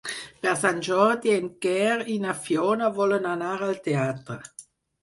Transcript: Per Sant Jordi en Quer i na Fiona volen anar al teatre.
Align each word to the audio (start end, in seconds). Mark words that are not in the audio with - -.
Per 0.45 0.53
Sant 0.61 0.79
Jordi 0.87 1.35
en 1.35 1.45
Quer 1.67 1.93
i 2.17 2.17
na 2.27 2.35
Fiona 2.49 2.91
volen 2.99 3.31
anar 3.37 3.55
al 3.71 3.79
teatre. 3.91 4.43